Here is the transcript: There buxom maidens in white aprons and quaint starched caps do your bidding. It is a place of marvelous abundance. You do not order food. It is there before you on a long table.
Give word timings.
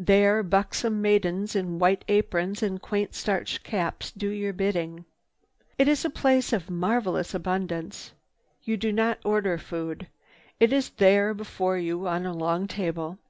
There 0.00 0.42
buxom 0.42 1.00
maidens 1.00 1.54
in 1.54 1.78
white 1.78 2.04
aprons 2.08 2.60
and 2.60 2.82
quaint 2.82 3.14
starched 3.14 3.62
caps 3.62 4.10
do 4.10 4.26
your 4.28 4.52
bidding. 4.52 5.04
It 5.78 5.86
is 5.86 6.04
a 6.04 6.10
place 6.10 6.52
of 6.52 6.68
marvelous 6.68 7.34
abundance. 7.34 8.12
You 8.64 8.76
do 8.76 8.90
not 8.90 9.20
order 9.24 9.58
food. 9.58 10.08
It 10.58 10.72
is 10.72 10.90
there 10.90 11.32
before 11.34 11.78
you 11.78 12.08
on 12.08 12.26
a 12.26 12.32
long 12.34 12.66
table. 12.66 13.20